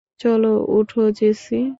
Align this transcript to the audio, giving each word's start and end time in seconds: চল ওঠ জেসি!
চল 0.21 0.43
ওঠ 0.77 0.89
জেসি! 1.17 1.59